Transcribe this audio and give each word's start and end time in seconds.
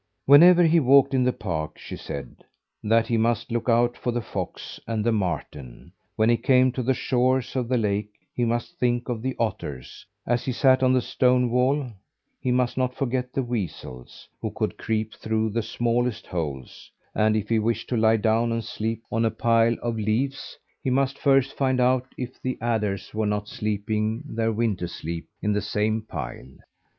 Whenever 0.25 0.63
he 0.63 0.79
walked 0.79 1.13
in 1.13 1.23
the 1.23 1.31
park, 1.31 1.77
she 1.77 1.95
said, 1.95 2.37
that 2.83 3.05
he 3.05 3.17
must 3.17 3.51
look 3.51 3.69
out 3.69 3.95
for 3.95 4.11
the 4.11 4.19
fox 4.19 4.79
and 4.87 5.03
the 5.05 5.11
marten; 5.11 5.91
when 6.15 6.27
he 6.27 6.37
came 6.37 6.71
to 6.71 6.81
the 6.81 6.95
shores 6.95 7.55
of 7.55 7.67
the 7.67 7.77
lake, 7.77 8.09
he 8.33 8.43
must 8.43 8.79
think 8.79 9.07
of 9.09 9.21
the 9.21 9.35
otters; 9.37 10.03
as 10.25 10.43
he 10.43 10.51
sat 10.51 10.81
on 10.81 10.91
the 10.91 11.03
stone 11.03 11.51
wall, 11.51 11.87
he 12.39 12.49
must 12.49 12.77
not 12.79 12.95
forget 12.95 13.31
the 13.31 13.43
weasels, 13.43 14.27
who 14.41 14.49
could 14.55 14.75
creep 14.75 15.13
through 15.13 15.51
the 15.51 15.61
smallest 15.61 16.25
holes; 16.25 16.89
and 17.13 17.35
if 17.37 17.47
he 17.47 17.59
wished 17.59 17.87
to 17.89 17.95
lie 17.95 18.17
down 18.17 18.51
and 18.51 18.63
sleep 18.63 19.03
on 19.11 19.23
a 19.23 19.29
pile 19.29 19.75
of 19.83 19.97
leaves, 19.99 20.57
he 20.83 20.89
must 20.89 21.19
first 21.19 21.55
find 21.55 21.79
out 21.79 22.07
if 22.17 22.41
the 22.41 22.57
adders 22.59 23.13
were 23.13 23.27
not 23.27 23.47
sleeping 23.47 24.23
their 24.25 24.51
winter 24.51 24.87
sleep 24.87 25.27
in 25.43 25.53
the 25.53 25.61
same 25.61 26.01
pile. 26.01 26.55